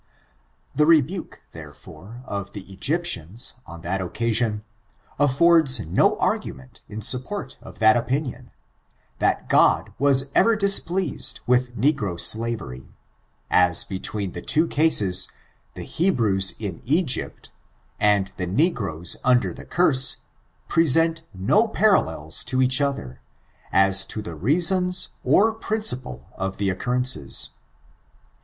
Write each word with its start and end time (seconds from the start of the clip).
The 0.73 0.87
rebuke, 0.87 1.41
therefore, 1.51 2.23
of 2.25 2.53
the 2.53 2.73
Egyptians, 2.73 3.53
on 3.67 3.81
that 3.81 4.01
occasion, 4.01 4.63
affords 5.19 5.79
no 5.79 6.17
argument 6.17 6.81
in 6.89 7.03
support 7.03 7.59
of 7.61 7.77
that 7.77 7.95
opin 7.95 8.25
ion, 8.33 8.51
that 9.19 9.47
God 9.47 9.93
was 9.99 10.31
ever 10.33 10.55
displeased 10.55 11.41
with 11.45 11.75
nugro 11.77 12.17
skaoerff^ 12.17 12.87
as, 13.51 13.83
between 13.83 14.31
the 14.31 14.41
two 14.41 14.65
cases, 14.65 15.27
the 15.75 15.83
Hebrews 15.83 16.55
in 16.57 16.79
Egypt^ 16.81 17.51
and 17.99 18.33
the 18.37 18.47
negroes 18.47 19.17
under 19.23 19.53
the 19.53 19.65
csurset 19.67 20.15
present 20.67 21.21
no 21.31 21.67
parallels 21.67 22.43
to 22.45 22.59
each 22.59 22.81
other, 22.81 23.21
as 23.71 24.03
to 24.07 24.23
the 24.23 24.33
reasons 24.33 25.09
or 25.23 25.53
principle 25.53 26.25
of 26.39 26.57
the 26.57 26.71
occurrences. 26.71 27.51